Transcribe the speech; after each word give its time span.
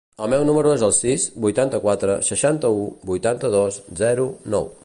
El 0.25 0.29
meu 0.33 0.43
número 0.49 0.71
es 0.77 0.85
el 0.87 0.93
sis, 0.99 1.25
vuitanta-quatre, 1.45 2.17
seixanta-u, 2.31 2.83
vuitanta-dos, 3.13 3.83
zero, 4.05 4.31
nou. 4.57 4.71